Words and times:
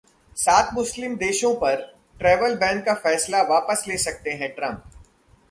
सात 0.37 0.69
मुस्लिम 0.73 1.15
देशों 1.15 1.53
पर 1.55 1.75
ट्रैवल 2.19 2.55
बैन 2.55 2.81
का 2.81 2.93
फैसला 2.93 3.41
वापस 3.49 3.83
ले 3.87 3.97
सकते 3.97 4.31
हैं 4.31 4.49
ट्रंप! 4.55 4.83